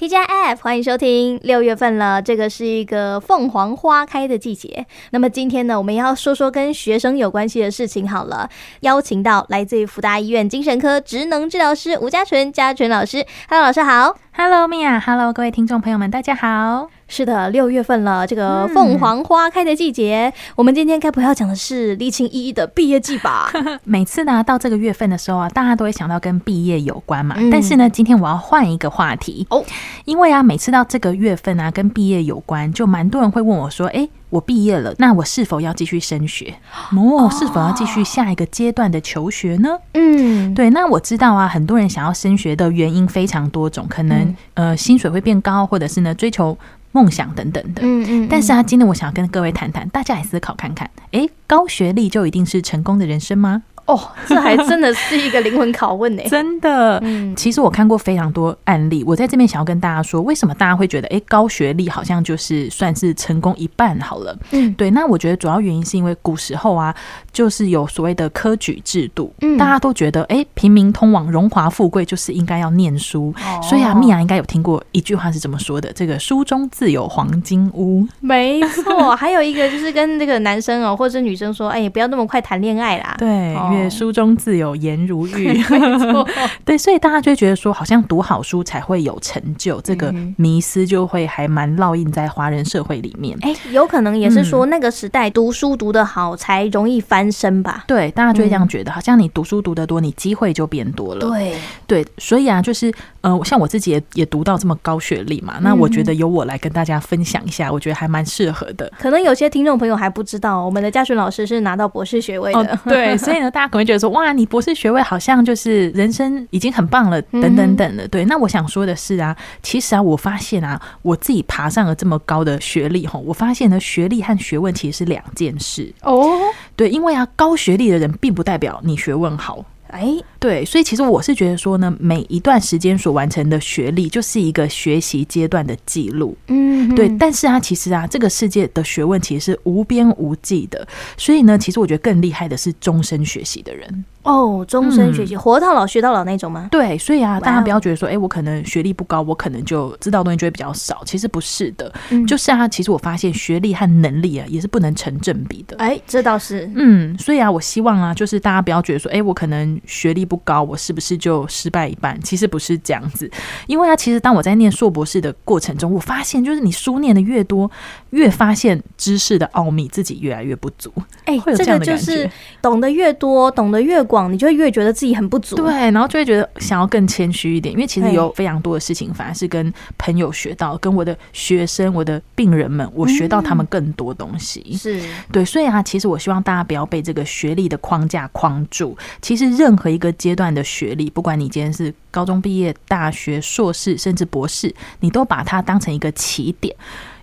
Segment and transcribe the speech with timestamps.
[0.00, 1.38] tgf 欢迎收听。
[1.42, 4.86] 六月份了，这个是一个凤凰花开的季节。
[5.10, 8.08] 那么今天呢，我们要说说跟学生有关系的事情。
[8.08, 8.48] 好了，
[8.80, 13.26] 邀请到来自于福大医院精神科职能治疗师吴家纯，家纯老师。
[13.50, 14.16] Hello，老师好。
[14.32, 16.99] Hello，Mia，Hello，各位听众朋友们，大家好。
[17.12, 23.50] 是的，六月份了，这个凤凰花开的季节，嗯、我们今天该不会要讲的是离情依依的毕业季吧？
[23.82, 27.34] 每次呢，到这个月份的时候啊，大家都会想到跟毕业有关嘛。
[27.36, 29.64] 嗯、但是呢，今天我要换一个话题哦，
[30.04, 36.54] 因为啊，每次到这个月份啊，跟毕业有关，就蛮多人会问我说：“哎，我毕业了，那我是否要继续升学？
[36.94, 40.70] 哦，是否要继续下一个阶段的求学呢？”嗯，对。
[40.70, 44.36] 那我知道啊，很多人想要升学的原因非常多种，可能、嗯、
[44.68, 46.56] 呃，薪水会变高，或者是呢，追求。
[46.92, 53.62] 梦想等等的，嗯嗯，但是啊，今天我想要跟各位谈谈，大家来思考看看，诶，高学历就一定是成功的人生吗？
[53.90, 56.22] 哦，这还真的是一个灵魂拷问呢！
[56.30, 64.38] 真的，嗯，其实我看过非常多案例，我在这边想要跟大家说，为什么大家会觉得，哎，高学历好像就是算是成功一半好了？
[64.52, 66.94] 嗯，对，那我觉得主要原因是因为古时候啊，
[67.32, 75.92] 就是有所谓的科举制度，嗯，大家都觉得，哎，平民通往荣华富贵就是应该要念书，哦，所以啊，蜜雅应该有听过一句话是怎么说的？
[75.92, 83.56] 这个书中自有黄金屋，没错，还有一个就是跟这个男生哦，或者是女生说，哎，不要那么快谈恋爱啦， 对。
[83.56, 86.28] 哦书中自有颜如玉， 没错，
[86.64, 93.38] 对，所以大家就会觉得说，好像读好书才会有成就，这个迷思就会还蛮烙印在华人社会里面。
[93.42, 97.84] 哎，有可能也是说那个时代读书读得好才容易翻身吧？
[97.86, 101.28] 对，大家就会这样觉得，好像你读书读得多，你机会就变多了。
[101.28, 101.54] 对，
[101.86, 108.90] 对，所以啊，就是呃，像我自己也也读到这么高学历嘛，那我觉得由我来跟大家分享一下，我觉得还蛮适合的。
[108.98, 112.58] 可能有些听众朋友还不知道，我们的家纯老师是拿到博士学位的。
[112.60, 118.06] 哦，对，所以呢，大家可能觉得说，哇，你博士学位好像就是人生已经很棒了，等等等的。
[118.08, 126.38] 对，那我想说的是啊，其实啊，我发现啊，我自己爬上了这么高的学历哈，我发现呢，学历和学问其实是两件事哦。
[126.76, 129.64] 对，因为啊，高学历的人并不代表你学问好。
[129.92, 136.36] 哎，对，所以其实我是觉得说呢，每一段时间所完成的学历就是一个学习阶段的记录。
[136.48, 137.08] 嗯，对。
[137.18, 140.88] 但是啊，其实啊，这个世界的学问其实是无边无际的。
[141.18, 144.04] 所以呢，其实我觉得更厉害的是终身学习的人。
[144.22, 146.68] 哦，终身学习，嗯、活到老学到老那种吗？
[146.70, 151.02] 对，所以啊，大家不要觉得说，哎、欸，我可能学历不高，我可能就知道东西就会比较少。
[151.06, 155.74] 其实不是的，嗯、就是啊，其实我发现学历和能力啊也是不能成正比的。
[155.78, 162.16] 哎、欸，这倒是，嗯，所以啊，我希望啊，就是大家不要觉得说，哎、欸，我可能学历不高，我是不是就失败一半？
[162.22, 163.28] 其实不是这样子，
[163.66, 167.68] 因为啊，其实当我在念硕博士的过程中，我发现就是你书念的越多，
[168.10, 170.92] 越发现知识的奥秘自己越来越不足。
[171.26, 172.30] 哎、欸，会有这样的感觉，这个就是
[172.62, 184.76] 懂得越多，懂得越广，你就会越觉得自己很不足，对，然后就会觉得想要更谦虚一点，因为其实有非常多的事情，反而是跟朋友学到，跟我的学生、我的病人们，我学到他们更多东西。
[184.76, 185.00] 是
[185.32, 188.96] 对，所以啊，其实我希望大家不要被这个学历的框架框住。
[189.22, 196.76] 其实任何一个阶段的学历，不管你今天是高中毕业、大学、硕士，甚至博士，你都把它当成一个起点。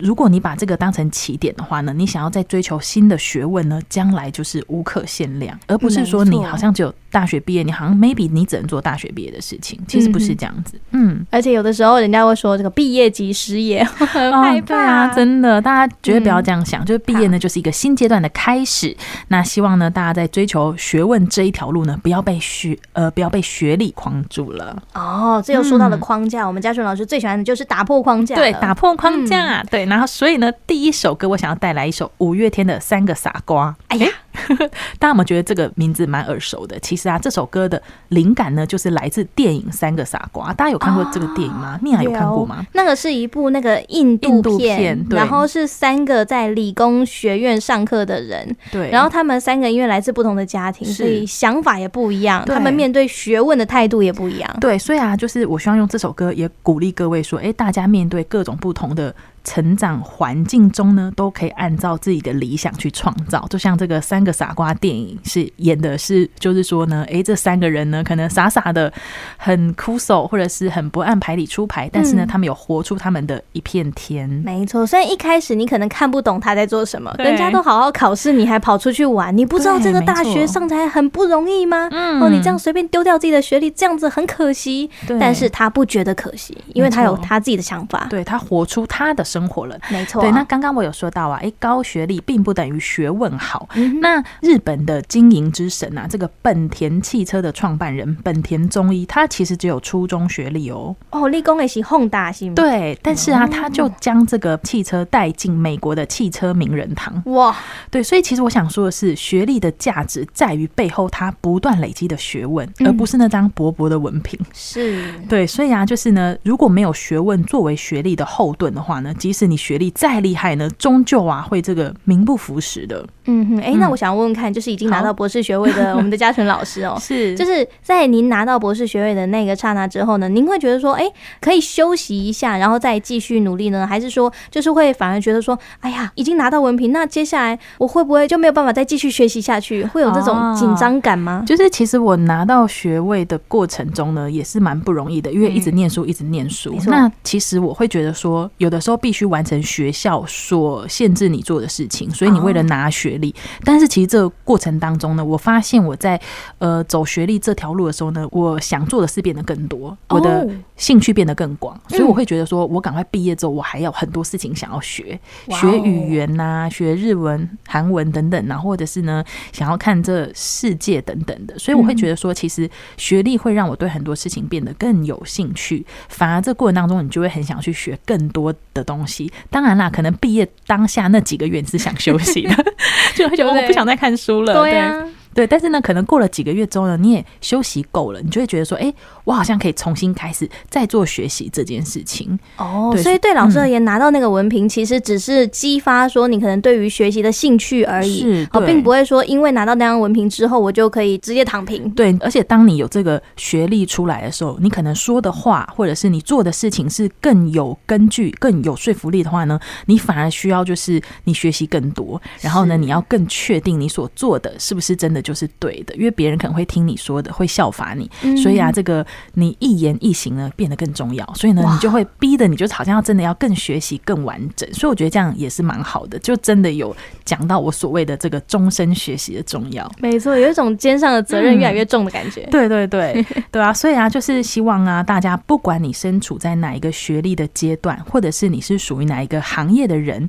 [0.00, 10.80] 如果你把这个当成起点的话呢，你想要再追求新的学问呢，将来就是无可限量，而不是说你好像只有大学毕业，你好像 maybe 你只能做大学毕业的事情，其实不是这样子。
[10.92, 14.66] 嗯，而且有的时候人家会说这个毕业即失业，很害怕。
[14.66, 18.96] 对啊，真的，大家绝对不要这样想，就是毕业呢就是一个新阶段的开始。
[19.28, 24.80] 那希望呢大家在追求学问这一条路呢，不要被学呃不要被学历框住了。
[24.94, 29.87] 哦，这又说到了框架，我们嘉顺老师最喜欢的就是打破框架，对，打破框架，对。
[29.88, 33.74] 然后，所以呢，第一首歌我想要带来一首五月天的《三个傻瓜》。
[33.88, 34.08] 哎呀。
[34.98, 36.78] 大家有没有觉得这个名字蛮耳熟的？
[36.80, 40.52] 其实啊，这首歌的灵感呢，就是来自电影《三个傻瓜》。
[40.54, 41.78] 大家有看过这个电影吗？
[41.82, 42.64] 蜜雅、哦、有看过吗？
[42.72, 54.56] 那个是一部那个印度片，印度片，然后是三个在理工学院上课的人，对，然后他们三个因为来自不同的家庭，所以想法也不一样，他们面对学问的态度也不一样。
[54.60, 59.14] 对，所以啊，就是我希望用这首歌也鼓励各位说，哎、欸，大家面对各种不同的。
[59.44, 63.46] 成长环境中呢，都可以按照自己的理想去创造。
[63.48, 68.92] 就像这个三个傻瓜电影是演的是，就是说呢，诶，这三个人呢，可能傻傻的
[69.38, 74.28] 很枯手，或者是很不按牌理出牌，但是呢，他们有活出他们的一片天。
[74.30, 81.88] 嗯、没错，虽然一开始你可能看不懂他在做什么，人家都好好考试，你还跑出去玩，你不知道这个大学上台很不容易吗？
[81.90, 84.90] 嗯，哦，你这样随便丢掉自己的学历，这样子很可惜。
[85.06, 88.06] 对但是他不觉得可惜，因为他有他自己的想法。
[88.10, 90.20] 对，他活出他的生活了，没错。
[90.20, 93.68] 对，那刚刚我有说到啊，诶，高学历并不等于学问好。
[93.74, 100.94] 嗯、哼那日本的经营之神啊，这个本田汽车的创办人本田宗一，他其实只有初中学历哦。
[101.10, 102.54] 哦，立功也是宏大是吗？
[102.56, 107.22] 对，但是啊，他就将这个汽车带进美国的汽车名人堂。
[107.26, 107.56] 哇，
[107.90, 114.38] 对，所以其实我想说的是，学历的价值在于背后他不断累积的学问，而不是那张薄薄的文凭。
[114.52, 123.06] 是对，所以啊，就是呢，如果没有学问作为学历的后盾的话呢，即使你学历再厉害呢，终究啊会这个名不符实的。
[123.26, 133.86] 嗯哼，哎、欸，那我想问问看，就是已经拿到博士学位的 我们的嘉纯老师哦、喔，是，就是在您拿到博士学位的那个刹那之后呢，您会觉得说，哎、欸，可以休息一下，然后再继续努力呢？
[133.86, 139.84] 还是说，就是会反而觉得说，哎呀，已经拿到文凭，那接下来我会不会就没有办法再继续学习下去？
[139.84, 141.44] 会有这种紧张感吗？
[141.46, 146.74] 就是其实我拿到学位的过程中呢，也是蛮不容易的，因为一直念书，一直念书。
[146.78, 153.34] 嗯、那其实我会觉得说，有的时候必须完成学校所限制你做的事情，所以你为了拿学历，
[153.64, 156.20] 但是其实这个过程当中呢，我发现我在
[156.58, 160.46] 呃走学历这条路的时候呢，我想做的事变得更多，我的
[160.78, 165.18] 兴趣变得更广，所以我会觉得说，我赶快毕业之后，我还有很多事情想要学，
[165.50, 169.22] 学语言呐、啊，学日文、韩文等等，然后或者是呢，
[169.52, 179.30] 想要看这世界等等的，所以我会觉得说，其实学历会让我对很多事情变得更有兴趣，反而这过程当中，你就会很想去学更多的东西。
[179.50, 182.54] 当然啦，可能毕业当下那几个月你是想休息的，
[183.16, 184.54] 就会觉得我不想再看书了。
[184.54, 185.04] 对呀。
[185.34, 188.92] 对，但是呢，可能过了几个月之后呢，你也休息够了，你就会觉得说，哎，
[189.24, 192.38] 我好像可以重新开始再做学习这件事情。
[192.56, 201.88] 哦，所以对老师而言，嗯、拿到那个文凭，其实只是激发说你可能对于学习的兴趣而已，是，哦，并不会说因为拿到那张文凭之后，我就可以直接躺平。
[201.90, 215.17] 对，而且当你有这个学历出来的时候，你可能说的话，或者是你做的事情是更有根据、更有说服力的话呢，你反而需要就是你学习更多，然后呢，你要更确定你所做的是不是真的。
[215.20, 219.04] 就是对的，因为别人可能会听你说的，会效法你，所以啊，这个
[219.34, 226.94] 你一言一行呢变得更重要，所以呢，你就会逼的你，就好像要真的要更学习更完整，所以我觉得这样也是蛮好的，就真的有
[227.24, 229.90] 讲到我所谓的这个终身学习的重要。
[229.98, 232.42] 没错，有一种肩上的责任越来越重的感觉。
[232.42, 240.28] 嗯、对对对， 对啊，所以啊，就是希望啊，大家不管你身处在哪一个学历的阶段，或者是你是属于哪一个行业的人，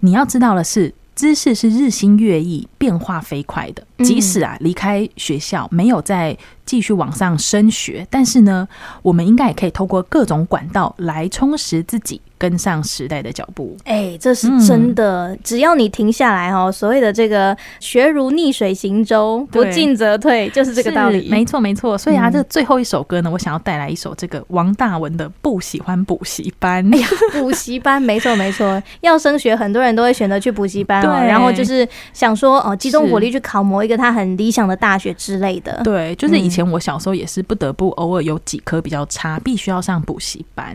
[0.00, 0.92] 你要知道的是。
[1.14, 3.86] 知识是日新月异、变化飞快的。
[4.04, 6.36] 即使啊离开学校，没有再
[6.70, 8.68] 继续往上升学，但是呢，
[9.02, 12.20] 我们应该也可以透过各种管道来充实自己。
[12.40, 15.28] 跟上时代的脚步，哎、欸，这是真的。
[15.28, 21.28] 嗯、只要你停下来哦，所谓的这个“学如逆水行舟，不进则退”，就是这个道理。
[21.28, 21.98] 没错，没错。
[21.98, 26.82] 所以啊，这最后一首歌呢，我想要带来一首这个王大文的《不喜欢补习班》。
[26.94, 28.82] 哎呀，补习班， 没错，没错。
[29.02, 31.22] 要升学，很多人都会选择去补习班哦。
[31.22, 35.78] 然后就是想说，哦，集中火力去考某一个他很理想的大学之类的。
[35.84, 40.74] 对，就是以前我小时候也是不得不偶尔有几科比较差，必须要上补习班。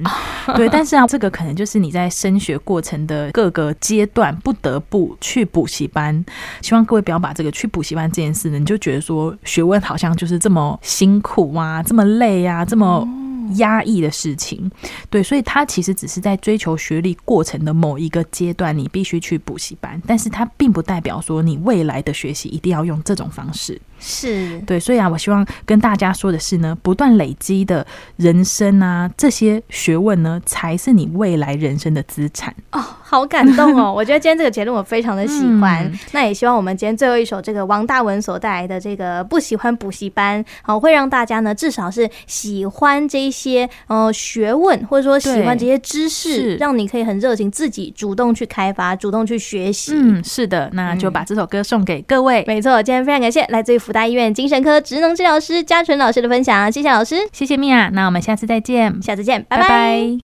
[0.55, 1.55] 对，但是啊，这个可能。
[1.55, 6.25] 就是你在升学过程的各个阶段不得不去补习班，
[6.61, 13.07] 希望各位不要把这个去补习班这件事呢，你就觉得说学问好像就是这么辛苦啊，这么累啊，这么
[13.53, 14.69] 压抑的事情。
[15.09, 23.79] 对，所以他其实只是在追求学历过程的某一个阶段，你必须去补习班，但是它并不代表说你未来的学习一定要用这种方式。
[23.99, 27.85] 是对，所以啊，我希望跟大家说的是呢，不断累积的
[28.17, 32.81] 人生啊，这些学问呢，才是你未来人生的资产哦。
[33.07, 33.93] 好感动哦！
[33.95, 35.85] 我觉得今天这个结论我非常的喜欢。
[35.85, 49.93] 嗯、那也希望我们今天最后一首这个王大文所带来的这个不喜欢补习班，好，会让大家呢至少是喜欢这些呃学问，或者说喜欢这些知识，让你可以很热情，自己主动去开发，主动去学习。
[49.93, 52.41] 嗯，是的，那就把这首歌送给各位。
[52.41, 57.89] 嗯、没错，今天非常感谢来自于辅大医院精神科职能治疗师嘉纯老师的分享，谢谢老师，谢谢米娅。
[57.93, 59.63] 那我们下次再见，下次见，拜拜。
[59.63, 60.17] 拜拜。